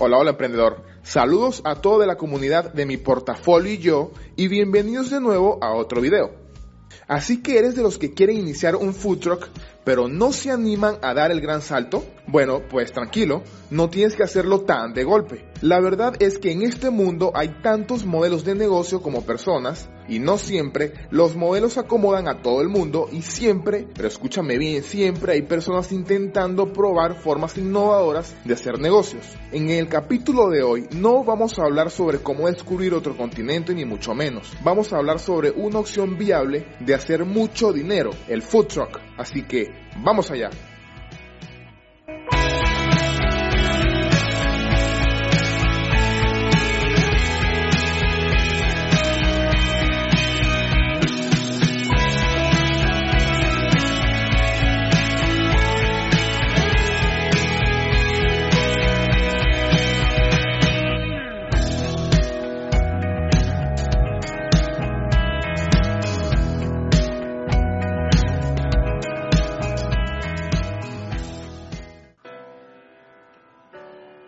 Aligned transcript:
Hola, 0.00 0.16
hola 0.16 0.30
emprendedor. 0.30 0.84
Saludos 1.02 1.60
a 1.64 1.74
toda 1.74 2.06
la 2.06 2.16
comunidad 2.16 2.72
de 2.72 2.86
mi 2.86 2.98
portafolio 2.98 3.72
y 3.72 3.78
yo 3.78 4.12
y 4.36 4.46
bienvenidos 4.46 5.10
de 5.10 5.20
nuevo 5.20 5.58
a 5.60 5.74
otro 5.74 6.00
video. 6.00 6.30
Así 7.08 7.42
que 7.42 7.58
eres 7.58 7.74
de 7.74 7.82
los 7.82 7.98
que 7.98 8.14
quieren 8.14 8.36
iniciar 8.36 8.76
un 8.76 8.94
food 8.94 9.18
truck 9.18 9.48
pero 9.88 10.06
no 10.06 10.34
se 10.34 10.50
animan 10.50 10.98
a 11.00 11.14
dar 11.14 11.30
el 11.30 11.40
gran 11.40 11.62
salto? 11.62 12.04
Bueno, 12.26 12.60
pues 12.68 12.92
tranquilo, 12.92 13.42
no 13.70 13.88
tienes 13.88 14.16
que 14.16 14.22
hacerlo 14.22 14.60
tan 14.60 14.92
de 14.92 15.02
golpe. 15.02 15.46
La 15.62 15.80
verdad 15.80 16.14
es 16.20 16.38
que 16.38 16.52
en 16.52 16.60
este 16.60 16.90
mundo 16.90 17.32
hay 17.34 17.48
tantos 17.62 18.04
modelos 18.04 18.44
de 18.44 18.54
negocio 18.54 19.00
como 19.00 19.24
personas 19.24 19.88
y 20.08 20.18
no 20.18 20.38
siempre 20.38 20.92
los 21.10 21.36
modelos 21.36 21.78
acomodan 21.78 22.28
a 22.28 22.42
todo 22.42 22.60
el 22.60 22.68
mundo 22.68 23.08
y 23.10 23.22
siempre, 23.22 23.86
pero 23.94 24.08
escúchame 24.08 24.58
bien, 24.58 24.82
siempre 24.82 25.32
hay 25.32 25.42
personas 25.42 25.90
intentando 25.90 26.72
probar 26.72 27.14
formas 27.14 27.56
innovadoras 27.56 28.34
de 28.44 28.54
hacer 28.54 28.78
negocios. 28.78 29.24
En 29.52 29.70
el 29.70 29.88
capítulo 29.88 30.48
de 30.50 30.62
hoy 30.62 30.86
no 30.92 31.24
vamos 31.24 31.58
a 31.58 31.64
hablar 31.64 31.90
sobre 31.90 32.18
cómo 32.18 32.46
descubrir 32.46 32.92
otro 32.94 33.16
continente 33.16 33.74
ni 33.74 33.84
mucho 33.84 34.14
menos. 34.14 34.52
Vamos 34.62 34.92
a 34.92 34.98
hablar 34.98 35.18
sobre 35.18 35.50
una 35.50 35.78
opción 35.78 36.18
viable 36.18 36.66
de 36.80 36.94
hacer 36.94 37.24
mucho 37.24 37.72
dinero, 37.72 38.10
el 38.28 38.42
food 38.42 38.66
truck. 38.66 39.00
Así 39.16 39.42
que, 39.42 39.72
vamos 39.96 40.30
allá. 40.30 40.50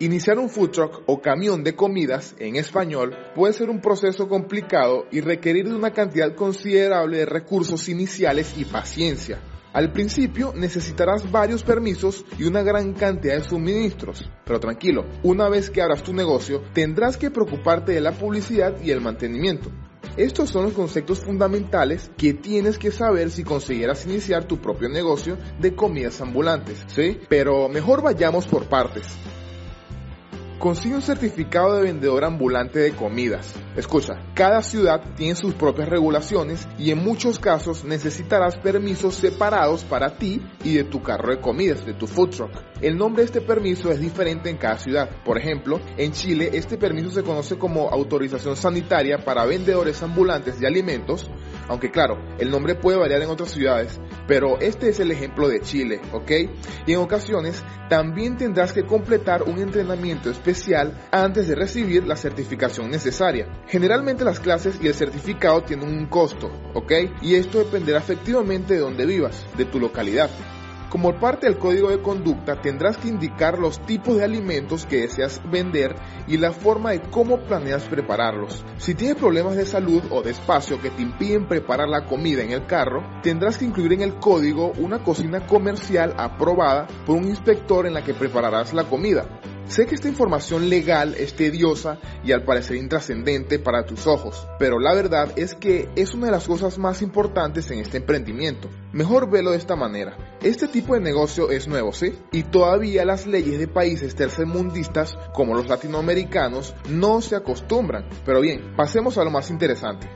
Iniciar 0.01 0.39
un 0.39 0.49
food 0.49 0.71
truck 0.71 1.03
o 1.05 1.21
camión 1.21 1.63
de 1.63 1.75
comidas 1.75 2.33
en 2.39 2.55
español 2.55 3.15
puede 3.35 3.53
ser 3.53 3.69
un 3.69 3.81
proceso 3.81 4.27
complicado 4.27 5.05
y 5.11 5.21
requerir 5.21 5.69
de 5.69 5.75
una 5.75 5.93
cantidad 5.93 6.33
considerable 6.33 7.19
de 7.19 7.27
recursos 7.27 7.87
iniciales 7.87 8.55
y 8.57 8.65
paciencia. 8.65 9.39
Al 9.73 9.91
principio 9.91 10.53
necesitarás 10.55 11.31
varios 11.31 11.61
permisos 11.61 12.25
y 12.39 12.45
una 12.45 12.63
gran 12.63 12.93
cantidad 12.93 13.35
de 13.35 13.43
suministros, 13.43 14.27
pero 14.43 14.59
tranquilo, 14.59 15.05
una 15.21 15.49
vez 15.49 15.69
que 15.69 15.83
abras 15.83 16.01
tu 16.01 16.15
negocio 16.15 16.63
tendrás 16.73 17.15
que 17.15 17.29
preocuparte 17.29 17.91
de 17.91 18.01
la 18.01 18.13
publicidad 18.13 18.81
y 18.81 18.89
el 18.89 19.01
mantenimiento. 19.01 19.69
Estos 20.17 20.49
son 20.49 20.63
los 20.63 20.73
conceptos 20.73 21.19
fundamentales 21.19 22.09
que 22.17 22.33
tienes 22.33 22.79
que 22.79 22.89
saber 22.89 23.29
si 23.29 23.43
consiguieras 23.43 24.03
iniciar 24.07 24.45
tu 24.45 24.57
propio 24.57 24.89
negocio 24.89 25.37
de 25.59 25.75
comidas 25.75 26.19
ambulantes, 26.21 26.83
¿sí? 26.87 27.19
Pero 27.29 27.69
mejor 27.69 28.01
vayamos 28.01 28.47
por 28.47 28.65
partes. 28.65 29.05
Consigue 30.61 30.93
un 30.93 31.01
certificado 31.01 31.73
de 31.73 31.81
vendedor 31.81 32.23
ambulante 32.23 32.77
de 32.77 32.91
comidas. 32.91 33.55
Escucha, 33.75 34.13
cada 34.35 34.61
ciudad 34.61 35.01
tiene 35.15 35.33
sus 35.33 35.55
propias 35.55 35.89
regulaciones 35.89 36.67
y 36.77 36.91
en 36.91 36.99
muchos 36.99 37.39
casos 37.39 37.83
necesitarás 37.83 38.57
permisos 38.57 39.15
separados 39.15 39.83
para 39.83 40.17
ti 40.17 40.39
y 40.63 40.75
de 40.75 40.83
tu 40.83 41.01
carro 41.01 41.31
de 41.31 41.41
comidas, 41.41 41.83
de 41.83 41.95
tu 41.95 42.05
food 42.05 42.29
truck. 42.29 42.51
El 42.79 42.95
nombre 42.95 43.23
de 43.23 43.25
este 43.25 43.41
permiso 43.41 43.89
es 43.89 43.99
diferente 43.99 44.51
en 44.51 44.57
cada 44.57 44.77
ciudad. 44.77 45.09
Por 45.25 45.39
ejemplo, 45.39 45.79
en 45.97 46.11
Chile 46.11 46.51
este 46.53 46.77
permiso 46.77 47.09
se 47.09 47.23
conoce 47.23 47.57
como 47.57 47.89
autorización 47.89 48.55
sanitaria 48.55 49.17
para 49.25 49.45
vendedores 49.45 50.03
ambulantes 50.03 50.59
de 50.59 50.67
alimentos, 50.67 51.27
aunque 51.71 51.89
claro, 51.89 52.17
el 52.37 52.51
nombre 52.51 52.75
puede 52.75 52.97
variar 52.97 53.21
en 53.21 53.29
otras 53.29 53.51
ciudades, 53.51 53.97
pero 54.27 54.59
este 54.59 54.89
es 54.89 54.99
el 54.99 55.09
ejemplo 55.09 55.47
de 55.47 55.61
Chile, 55.61 56.01
¿ok? 56.11 56.31
Y 56.85 56.91
en 56.91 56.99
ocasiones 56.99 57.63
también 57.87 58.35
tendrás 58.35 58.73
que 58.73 58.85
completar 58.85 59.43
un 59.43 59.57
entrenamiento 59.57 60.29
especial 60.29 61.07
antes 61.11 61.47
de 61.47 61.55
recibir 61.55 62.05
la 62.05 62.17
certificación 62.17 62.91
necesaria. 62.91 63.47
Generalmente 63.67 64.25
las 64.25 64.41
clases 64.41 64.79
y 64.81 64.87
el 64.87 64.95
certificado 64.95 65.63
tienen 65.63 65.87
un 65.87 66.07
costo, 66.07 66.51
¿ok? 66.73 66.91
Y 67.21 67.35
esto 67.35 67.59
dependerá 67.59 67.99
efectivamente 67.99 68.73
de 68.73 68.81
donde 68.81 69.05
vivas, 69.05 69.45
de 69.55 69.63
tu 69.63 69.79
localidad. 69.79 70.29
Como 70.91 71.17
parte 71.21 71.47
del 71.47 71.57
código 71.57 71.89
de 71.89 72.01
conducta 72.01 72.59
tendrás 72.59 72.97
que 72.97 73.07
indicar 73.07 73.57
los 73.57 73.79
tipos 73.85 74.17
de 74.17 74.25
alimentos 74.25 74.85
que 74.85 75.03
deseas 75.03 75.41
vender 75.49 75.95
y 76.27 76.37
la 76.37 76.51
forma 76.51 76.91
de 76.91 76.99
cómo 76.99 77.39
planeas 77.39 77.83
prepararlos. 77.83 78.65
Si 78.77 78.93
tienes 78.93 79.15
problemas 79.15 79.55
de 79.55 79.65
salud 79.65 80.03
o 80.09 80.21
de 80.21 80.31
espacio 80.31 80.81
que 80.81 80.89
te 80.89 81.01
impiden 81.01 81.47
preparar 81.47 81.87
la 81.87 82.05
comida 82.05 82.43
en 82.43 82.51
el 82.51 82.65
carro, 82.65 83.05
tendrás 83.23 83.57
que 83.57 83.63
incluir 83.63 83.93
en 83.93 84.01
el 84.01 84.15
código 84.15 84.73
una 84.79 85.01
cocina 85.01 85.47
comercial 85.47 86.13
aprobada 86.17 86.87
por 87.05 87.15
un 87.15 87.29
inspector 87.29 87.87
en 87.87 87.93
la 87.93 88.03
que 88.03 88.13
prepararás 88.13 88.73
la 88.73 88.83
comida. 88.83 89.25
Sé 89.67 89.85
que 89.85 89.95
esta 89.95 90.09
información 90.09 90.69
legal 90.69 91.15
es 91.17 91.33
tediosa 91.33 91.99
y 92.23 92.33
al 92.33 92.43
parecer 92.43 92.75
intrascendente 92.75 93.57
para 93.57 93.85
tus 93.85 94.05
ojos, 94.05 94.47
pero 94.59 94.79
la 94.79 94.93
verdad 94.93 95.31
es 95.37 95.55
que 95.55 95.89
es 95.95 96.13
una 96.13 96.25
de 96.25 96.33
las 96.33 96.47
cosas 96.47 96.77
más 96.77 97.01
importantes 97.01 97.71
en 97.71 97.79
este 97.79 97.97
emprendimiento. 97.97 98.69
Mejor 98.91 99.29
velo 99.29 99.51
de 99.51 99.57
esta 99.57 99.77
manera. 99.77 100.17
Este 100.41 100.67
tipo 100.67 100.95
de 100.95 100.99
negocio 100.99 101.51
es 101.51 101.67
nuevo, 101.67 101.93
¿sí? 101.93 102.13
Y 102.33 102.43
todavía 102.43 103.05
las 103.05 103.27
leyes 103.27 103.59
de 103.59 103.67
países 103.67 104.15
tercermundistas 104.15 105.17
como 105.33 105.55
los 105.55 105.69
latinoamericanos 105.69 106.75
no 106.89 107.21
se 107.21 107.35
acostumbran. 107.35 108.09
Pero 108.25 108.41
bien, 108.41 108.73
pasemos 108.75 109.17
a 109.17 109.23
lo 109.23 109.31
más 109.31 109.49
interesante. 109.49 110.09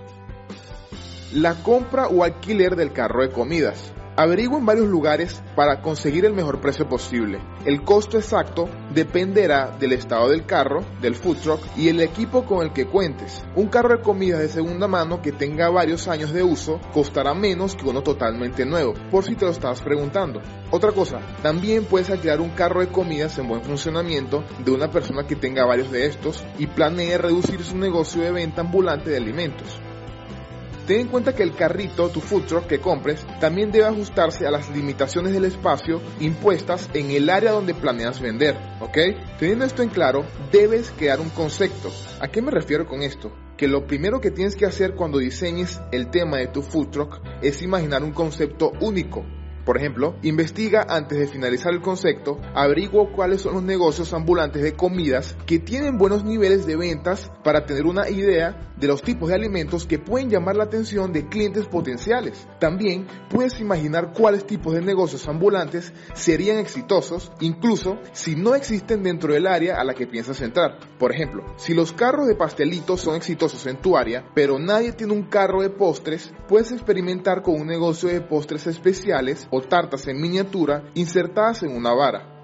La 1.34 1.56
compra 1.64 2.08
o 2.08 2.24
alquiler 2.24 2.76
del 2.76 2.92
carro 2.92 3.22
de 3.22 3.32
comidas. 3.32 3.94
Averigua 4.18 4.60
en 4.60 4.66
varios 4.66 4.88
lugares 4.88 5.44
para 5.58 5.82
conseguir 5.82 6.24
el 6.24 6.32
mejor 6.32 6.62
precio 6.62 6.88
posible. 6.88 7.42
El 7.66 7.84
costo 7.84 8.18
exacto 8.18 8.70
dependerá 8.94 9.76
del 9.78 9.92
estado 9.92 10.30
del 10.30 10.46
carro, 10.46 10.86
del 11.02 11.16
food 11.16 11.38
truck 11.40 11.60
y 11.76 11.90
el 11.90 12.00
equipo 12.00 12.46
con 12.46 12.66
el 12.66 12.72
que 12.72 12.86
cuentes. 12.86 13.44
Un 13.58 13.68
carro 13.68 13.90
de 13.90 14.02
comida 14.02 14.40
de 14.40 14.48
segunda 14.48 14.88
mano 14.88 15.22
que 15.22 15.34
tenga 15.34 15.70
varios 15.70 16.08
años 16.08 16.32
de 16.32 16.44
uso 16.44 16.80
costará 16.94 17.34
menos 17.34 17.76
que 17.76 17.90
uno 17.90 18.04
totalmente 18.04 18.66
nuevo, 18.66 18.94
por 19.12 19.26
si 19.26 19.36
te 19.36 19.44
lo 19.44 19.52
estabas 19.52 19.82
preguntando. 19.82 20.42
Otra 20.72 20.94
cosa, 20.94 21.20
también 21.44 21.84
puedes 21.84 22.10
alquilar 22.10 22.40
un 22.40 22.52
carro 22.52 22.80
de 22.80 22.88
comidas 22.88 23.38
en 23.38 23.50
buen 23.50 23.64
funcionamiento 23.64 24.46
de 24.64 24.72
una 24.72 24.90
persona 24.90 25.28
que 25.28 25.36
tenga 25.36 25.66
varios 25.66 25.92
de 25.92 26.06
estos 26.06 26.42
y 26.58 26.68
planee 26.68 27.18
reducir 27.18 27.62
su 27.66 27.78
negocio 27.78 28.22
de 28.22 28.32
venta 28.32 28.62
ambulante 28.62 29.10
de 29.10 29.18
alimentos. 29.18 29.82
Ten 30.88 31.00
en 31.00 31.08
cuenta 31.08 31.34
que 31.34 31.42
el 31.42 31.56
carrito, 31.56 32.10
tu 32.10 32.22
food 32.22 32.44
truck 32.44 32.68
que 32.68 32.80
compres, 32.80 33.26
también 33.40 33.72
debe 33.72 33.86
ajustarse 33.86 34.46
a 34.46 34.52
las 34.52 34.70
limitaciones 34.70 35.34
del 35.34 35.46
espacio 35.46 36.00
impuestas 36.20 36.90
en 36.94 37.10
el 37.10 37.30
área 37.32 37.54
donde 37.54 37.74
planeas 37.74 38.22
vender, 38.22 38.56
¿ok? 38.80 38.98
Teniendo 39.40 39.66
esto 39.66 39.82
en 39.82 39.90
claro, 39.90 40.26
debes 40.52 40.92
crear 40.96 41.20
un 41.20 41.30
concepto. 41.30 41.92
¿A 42.20 42.28
qué 42.28 42.42
me 42.44 42.52
refiero 42.52 42.86
con 42.86 43.02
esto? 43.02 43.32
Que 43.58 43.68
lo 43.68 43.88
primero 43.88 44.22
que 44.22 44.30
tienes 44.30 44.56
que 44.56 44.68
hacer 44.68 44.94
cuando 44.94 45.18
diseñes 45.18 45.82
el 45.92 46.12
tema 46.12 46.38
de 46.38 46.48
tu 46.48 46.62
food 46.62 46.90
truck 46.90 47.20
es 47.42 47.64
imaginar 47.64 48.04
un 48.04 48.12
concepto 48.12 48.72
único, 48.80 49.26
por 49.66 49.78
ejemplo, 49.78 50.16
investiga 50.22 50.86
antes 50.88 51.18
de 51.18 51.28
finalizar 51.28 51.74
el 51.74 51.82
concepto, 51.82 52.40
averigua 52.54 53.12
cuáles 53.12 53.42
son 53.42 53.56
los 53.56 53.64
negocios 53.64 54.14
ambulantes 54.14 54.62
de 54.62 54.74
comidas 54.74 55.36
que 55.46 55.60
tienen 55.60 55.98
buenos 55.98 56.24
niveles 56.24 56.68
de 56.68 56.76
ventas 56.76 57.32
para 57.44 57.66
tener 57.66 57.86
una 57.86 58.10
idea 58.10 58.74
de 58.78 58.88
los 58.88 59.02
tipos 59.02 59.30
de 59.30 59.36
alimentos 59.36 59.86
que 59.86 60.00
pueden 60.00 60.30
llamar 60.30 60.56
la 60.56 60.66
atención 60.66 61.14
de 61.14 61.28
clientes 61.28 61.66
potenciales. 61.66 62.48
También 62.60 63.08
puedes 63.30 63.60
imaginar 63.60 64.14
cuáles 64.14 64.46
tipos 64.46 64.74
de 64.74 64.82
negocios 64.82 65.28
ambulantes 65.28 65.94
serían 66.14 66.58
exitosos, 66.58 67.32
incluso 67.40 67.98
si 68.12 68.36
no 68.36 68.54
existen 68.54 69.02
dentro 69.02 69.34
del 69.34 69.48
área 69.48 69.80
a 69.80 69.84
la 69.84 69.94
que 69.94 70.08
piensas 70.08 70.42
entrar. 70.42 70.78
Por 71.00 71.12
ejemplo, 71.12 71.44
si 71.58 71.74
los 71.74 71.92
carros 71.92 72.28
de 72.28 72.36
pastelitos 72.36 73.02
son 73.02 73.16
exitosos 73.16 73.66
en 73.68 73.78
tu 73.78 73.98
área, 73.98 74.26
pero 74.34 74.60
nadie 74.60 74.94
tiene 74.94 75.14
un 75.14 75.24
carro 75.24 75.62
de 75.62 75.70
postres, 75.70 76.32
puedes 76.48 76.72
experimentar 76.72 77.42
con 77.42 77.60
un 77.60 77.68
negocio 77.68 78.08
de 78.10 78.22
postres 78.22 78.68
especiales 78.68 79.48
o 79.52 79.62
tartas 79.62 80.08
en 80.08 80.22
miniatura 80.22 80.84
insertadas 80.94 81.64
en 81.64 81.76
una 81.76 81.94
vara. 81.94 82.35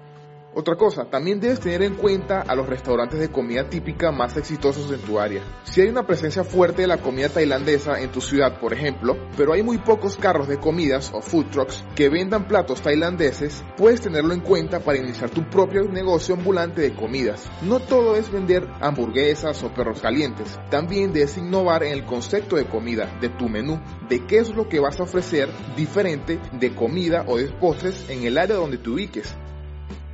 Otra 0.54 0.76
cosa, 0.76 1.06
también 1.06 1.40
debes 1.40 1.60
tener 1.60 1.82
en 1.82 1.94
cuenta 1.94 2.42
a 2.42 2.54
los 2.54 2.68
restaurantes 2.68 3.18
de 3.18 3.30
comida 3.30 3.70
típica 3.70 4.12
más 4.12 4.36
exitosos 4.36 4.92
en 4.92 5.00
tu 5.00 5.18
área. 5.18 5.40
Si 5.64 5.80
hay 5.80 5.88
una 5.88 6.06
presencia 6.06 6.44
fuerte 6.44 6.82
de 6.82 6.88
la 6.88 6.98
comida 6.98 7.30
tailandesa 7.30 7.98
en 8.02 8.12
tu 8.12 8.20
ciudad, 8.20 8.60
por 8.60 8.74
ejemplo, 8.74 9.16
pero 9.34 9.54
hay 9.54 9.62
muy 9.62 9.78
pocos 9.78 10.18
carros 10.18 10.48
de 10.48 10.60
comidas 10.60 11.10
o 11.14 11.22
food 11.22 11.46
trucks 11.46 11.82
que 11.94 12.10
vendan 12.10 12.46
platos 12.46 12.82
tailandeses, 12.82 13.64
puedes 13.78 14.02
tenerlo 14.02 14.34
en 14.34 14.40
cuenta 14.40 14.80
para 14.80 14.98
iniciar 14.98 15.30
tu 15.30 15.48
propio 15.48 15.84
negocio 15.84 16.34
ambulante 16.34 16.82
de 16.82 16.94
comidas. 16.94 17.50
No 17.62 17.80
todo 17.80 18.16
es 18.16 18.30
vender 18.30 18.68
hamburguesas 18.82 19.62
o 19.62 19.72
perros 19.72 20.02
calientes, 20.02 20.60
también 20.70 21.14
debes 21.14 21.38
innovar 21.38 21.82
en 21.82 21.92
el 21.92 22.04
concepto 22.04 22.56
de 22.56 22.66
comida, 22.66 23.08
de 23.22 23.30
tu 23.30 23.48
menú, 23.48 23.80
de 24.10 24.26
qué 24.26 24.40
es 24.40 24.54
lo 24.54 24.68
que 24.68 24.80
vas 24.80 25.00
a 25.00 25.04
ofrecer 25.04 25.48
diferente 25.76 26.38
de 26.52 26.74
comida 26.74 27.24
o 27.26 27.38
de 27.38 27.48
postres 27.48 28.10
en 28.10 28.24
el 28.24 28.36
área 28.36 28.56
donde 28.56 28.76
te 28.76 28.90
ubiques. 28.90 29.34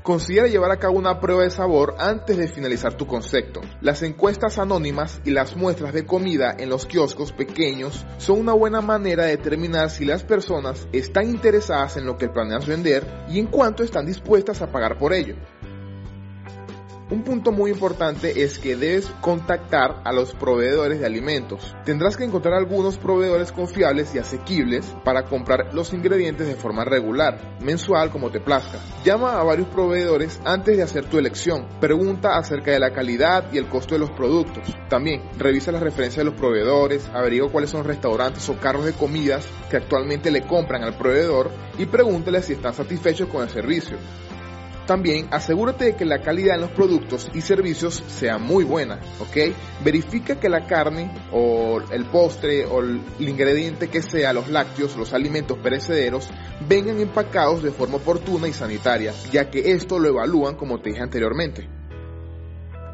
Considera 0.08 0.46
llevar 0.46 0.70
a 0.70 0.78
cabo 0.78 0.96
una 0.96 1.20
prueba 1.20 1.42
de 1.42 1.50
sabor 1.50 1.94
antes 1.98 2.38
de 2.38 2.48
finalizar 2.48 2.94
tu 2.94 3.06
concepto. 3.06 3.60
Las 3.82 4.02
encuestas 4.02 4.56
anónimas 4.56 5.20
y 5.26 5.32
las 5.32 5.54
muestras 5.54 5.92
de 5.92 6.06
comida 6.06 6.56
en 6.58 6.70
los 6.70 6.86
kioscos 6.86 7.32
pequeños 7.32 8.06
son 8.16 8.40
una 8.40 8.54
buena 8.54 8.80
manera 8.80 9.24
de 9.24 9.36
determinar 9.36 9.90
si 9.90 10.06
las 10.06 10.24
personas 10.24 10.88
están 10.92 11.28
interesadas 11.28 11.98
en 11.98 12.06
lo 12.06 12.16
que 12.16 12.30
planeas 12.30 12.66
vender 12.66 13.06
y 13.28 13.38
en 13.38 13.48
cuánto 13.48 13.82
están 13.82 14.06
dispuestas 14.06 14.62
a 14.62 14.72
pagar 14.72 14.96
por 14.96 15.12
ello. 15.12 15.34
Un 17.10 17.22
punto 17.22 17.52
muy 17.52 17.70
importante 17.70 18.42
es 18.42 18.58
que 18.58 18.76
debes 18.76 19.06
contactar 19.22 20.02
a 20.04 20.12
los 20.12 20.34
proveedores 20.34 21.00
de 21.00 21.06
alimentos. 21.06 21.74
Tendrás 21.86 22.18
que 22.18 22.24
encontrar 22.24 22.52
algunos 22.52 22.98
proveedores 22.98 23.50
confiables 23.50 24.14
y 24.14 24.18
asequibles 24.18 24.94
para 25.04 25.24
comprar 25.24 25.72
los 25.72 25.94
ingredientes 25.94 26.46
de 26.46 26.54
forma 26.54 26.84
regular, 26.84 27.56
mensual 27.62 28.10
como 28.10 28.30
te 28.30 28.40
plazca. 28.40 28.78
Llama 29.04 29.40
a 29.40 29.42
varios 29.42 29.68
proveedores 29.68 30.38
antes 30.44 30.76
de 30.76 30.82
hacer 30.82 31.06
tu 31.06 31.16
elección. 31.16 31.66
Pregunta 31.80 32.36
acerca 32.36 32.72
de 32.72 32.78
la 32.78 32.92
calidad 32.92 33.50
y 33.54 33.56
el 33.56 33.68
costo 33.68 33.94
de 33.94 34.00
los 34.00 34.10
productos. 34.10 34.64
También 34.90 35.22
revisa 35.38 35.72
las 35.72 35.82
referencias 35.82 36.26
de 36.26 36.30
los 36.30 36.38
proveedores, 36.38 37.08
averigua 37.14 37.50
cuáles 37.50 37.70
son 37.70 37.84
restaurantes 37.84 38.46
o 38.50 38.58
carros 38.58 38.84
de 38.84 38.92
comidas 38.92 39.48
que 39.70 39.78
actualmente 39.78 40.30
le 40.30 40.42
compran 40.42 40.82
al 40.84 40.98
proveedor 40.98 41.50
y 41.78 41.86
pregúntale 41.86 42.42
si 42.42 42.52
están 42.52 42.74
satisfechos 42.74 43.30
con 43.30 43.42
el 43.42 43.48
servicio. 43.48 43.96
También 44.88 45.28
asegúrate 45.30 45.84
de 45.84 45.96
que 45.96 46.06
la 46.06 46.22
calidad 46.22 46.54
en 46.54 46.62
los 46.62 46.70
productos 46.70 47.28
y 47.34 47.42
servicios 47.42 48.02
sea 48.06 48.38
muy 48.38 48.64
buena, 48.64 48.98
¿ok? 49.20 49.54
Verifica 49.84 50.40
que 50.40 50.48
la 50.48 50.66
carne 50.66 51.12
o 51.30 51.82
el 51.90 52.06
postre 52.06 52.64
o 52.64 52.80
el 52.80 53.02
ingrediente 53.18 53.88
que 53.88 54.00
sea, 54.00 54.32
los 54.32 54.48
lácteos, 54.48 54.96
los 54.96 55.12
alimentos 55.12 55.58
perecederos, 55.58 56.30
vengan 56.66 57.00
empacados 57.00 57.62
de 57.62 57.70
forma 57.70 57.96
oportuna 57.96 58.48
y 58.48 58.54
sanitaria, 58.54 59.12
ya 59.30 59.50
que 59.50 59.72
esto 59.72 59.98
lo 59.98 60.08
evalúan 60.08 60.56
como 60.56 60.80
te 60.80 60.88
dije 60.88 61.02
anteriormente. 61.02 61.68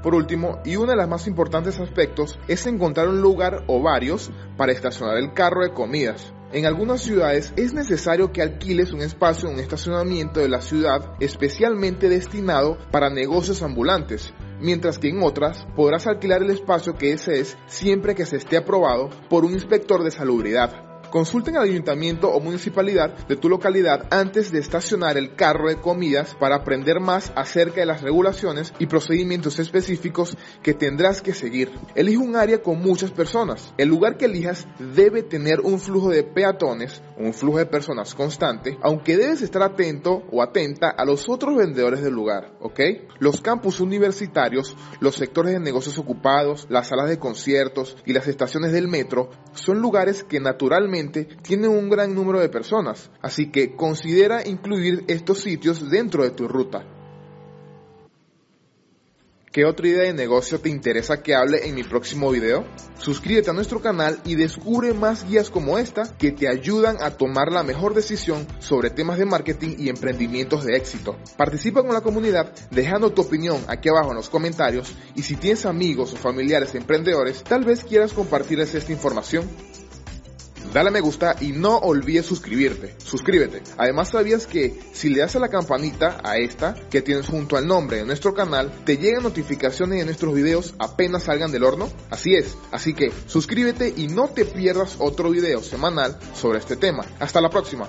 Por 0.02 0.16
último, 0.16 0.58
y 0.64 0.74
uno 0.74 0.90
de 0.90 0.96
los 0.96 1.08
más 1.08 1.28
importantes 1.28 1.78
aspectos, 1.78 2.40
es 2.48 2.66
encontrar 2.66 3.06
un 3.06 3.20
lugar 3.20 3.62
o 3.68 3.80
varios 3.80 4.32
para 4.56 4.72
estacionar 4.72 5.16
el 5.16 5.32
carro 5.32 5.62
de 5.62 5.72
comidas. 5.72 6.33
En 6.52 6.66
algunas 6.66 7.02
ciudades 7.02 7.52
es 7.56 7.72
necesario 7.72 8.32
que 8.32 8.42
alquiles 8.42 8.92
un 8.92 9.00
espacio 9.00 9.48
en 9.48 9.54
un 9.54 9.60
estacionamiento 9.60 10.40
de 10.40 10.48
la 10.48 10.60
ciudad 10.60 11.14
especialmente 11.20 12.08
destinado 12.08 12.78
para 12.90 13.10
negocios 13.10 13.62
ambulantes, 13.62 14.32
mientras 14.60 14.98
que 14.98 15.08
en 15.08 15.22
otras 15.22 15.66
podrás 15.74 16.06
alquilar 16.06 16.42
el 16.42 16.50
espacio 16.50 16.94
que 16.94 17.10
desees 17.10 17.56
siempre 17.66 18.14
que 18.14 18.26
se 18.26 18.36
esté 18.36 18.56
aprobado 18.56 19.10
por 19.28 19.44
un 19.44 19.52
inspector 19.52 20.04
de 20.04 20.10
salubridad. 20.10 20.83
Consulten 21.14 21.56
al 21.56 21.62
ayuntamiento 21.62 22.28
o 22.28 22.40
municipalidad 22.40 23.16
de 23.28 23.36
tu 23.36 23.48
localidad 23.48 24.08
antes 24.10 24.50
de 24.50 24.58
estacionar 24.58 25.16
el 25.16 25.36
carro 25.36 25.68
de 25.68 25.76
comidas 25.76 26.34
para 26.34 26.56
aprender 26.56 26.98
más 26.98 27.32
acerca 27.36 27.78
de 27.78 27.86
las 27.86 28.02
regulaciones 28.02 28.74
y 28.80 28.86
procedimientos 28.86 29.60
específicos 29.60 30.36
que 30.60 30.74
tendrás 30.74 31.22
que 31.22 31.32
seguir. 31.32 31.70
Elige 31.94 32.18
un 32.18 32.34
área 32.34 32.64
con 32.64 32.80
muchas 32.80 33.12
personas. 33.12 33.72
El 33.78 33.90
lugar 33.90 34.16
que 34.16 34.24
elijas 34.24 34.66
debe 34.80 35.22
tener 35.22 35.60
un 35.60 35.78
flujo 35.78 36.10
de 36.10 36.24
peatones, 36.24 37.00
un 37.16 37.32
flujo 37.32 37.58
de 37.58 37.66
personas 37.66 38.12
constante, 38.16 38.76
aunque 38.82 39.16
debes 39.16 39.40
estar 39.40 39.62
atento 39.62 40.24
o 40.32 40.42
atenta 40.42 40.90
a 40.90 41.04
los 41.04 41.28
otros 41.28 41.54
vendedores 41.54 42.02
del 42.02 42.12
lugar, 42.12 42.56
¿ok? 42.60 42.80
Los 43.20 43.40
campus 43.40 43.78
universitarios, 43.78 44.76
los 44.98 45.14
sectores 45.14 45.52
de 45.52 45.60
negocios 45.60 45.96
ocupados, 45.96 46.66
las 46.70 46.88
salas 46.88 47.08
de 47.08 47.20
conciertos 47.20 47.96
y 48.04 48.14
las 48.14 48.26
estaciones 48.26 48.72
del 48.72 48.88
metro 48.88 49.30
son 49.52 49.78
lugares 49.78 50.24
que 50.24 50.40
naturalmente 50.40 51.03
tienen 51.10 51.70
un 51.70 51.88
gran 51.88 52.14
número 52.14 52.40
de 52.40 52.48
personas, 52.48 53.10
así 53.20 53.50
que 53.50 53.74
considera 53.74 54.46
incluir 54.46 55.04
estos 55.08 55.40
sitios 55.40 55.90
dentro 55.90 56.22
de 56.22 56.30
tu 56.30 56.48
ruta. 56.48 56.84
¿Qué 59.54 59.64
otra 59.64 59.86
idea 59.86 60.02
de 60.02 60.12
negocio 60.12 60.58
te 60.58 60.68
interesa 60.68 61.22
que 61.22 61.32
hable 61.32 61.68
en 61.68 61.76
mi 61.76 61.84
próximo 61.84 62.28
video? 62.32 62.66
Suscríbete 62.98 63.50
a 63.50 63.52
nuestro 63.52 63.80
canal 63.80 64.18
y 64.24 64.34
descubre 64.34 64.92
más 64.92 65.24
guías 65.28 65.48
como 65.48 65.78
esta 65.78 66.12
que 66.18 66.32
te 66.32 66.48
ayudan 66.48 66.96
a 67.00 67.12
tomar 67.12 67.52
la 67.52 67.62
mejor 67.62 67.94
decisión 67.94 68.48
sobre 68.58 68.90
temas 68.90 69.16
de 69.16 69.26
marketing 69.26 69.76
y 69.78 69.90
emprendimientos 69.90 70.64
de 70.64 70.76
éxito. 70.76 71.16
Participa 71.36 71.82
con 71.82 71.92
la 71.92 72.00
comunidad 72.00 72.52
dejando 72.72 73.12
tu 73.12 73.22
opinión 73.22 73.60
aquí 73.68 73.88
abajo 73.88 74.10
en 74.10 74.16
los 74.16 74.28
comentarios 74.28 74.92
y 75.14 75.22
si 75.22 75.36
tienes 75.36 75.66
amigos 75.66 76.12
o 76.14 76.16
familiares 76.16 76.74
emprendedores, 76.74 77.44
tal 77.44 77.64
vez 77.64 77.84
quieras 77.84 78.12
compartirles 78.12 78.74
esta 78.74 78.90
información 78.90 79.48
dale 80.74 80.88
a 80.88 80.92
me 80.92 81.00
gusta 81.00 81.36
y 81.40 81.52
no 81.52 81.78
olvides 81.78 82.26
suscribirte. 82.26 82.96
Suscríbete. 82.98 83.62
Además, 83.78 84.10
¿sabías 84.10 84.46
que 84.46 84.78
si 84.92 85.08
le 85.08 85.20
das 85.20 85.36
a 85.36 85.38
la 85.38 85.48
campanita, 85.48 86.20
a 86.24 86.36
esta, 86.36 86.74
que 86.90 87.00
tienes 87.00 87.28
junto 87.28 87.56
al 87.56 87.66
nombre 87.66 87.98
de 87.98 88.04
nuestro 88.04 88.34
canal, 88.34 88.72
te 88.84 88.98
llegan 88.98 89.22
notificaciones 89.22 90.00
de 90.00 90.04
nuestros 90.04 90.34
videos 90.34 90.74
apenas 90.80 91.24
salgan 91.24 91.52
del 91.52 91.62
horno? 91.62 91.88
Así 92.10 92.34
es. 92.34 92.56
Así 92.72 92.92
que 92.92 93.12
suscríbete 93.26 93.94
y 93.96 94.08
no 94.08 94.28
te 94.28 94.44
pierdas 94.44 94.96
otro 94.98 95.30
video 95.30 95.62
semanal 95.62 96.18
sobre 96.34 96.58
este 96.58 96.76
tema. 96.76 97.04
Hasta 97.20 97.40
la 97.40 97.50
próxima. 97.50 97.88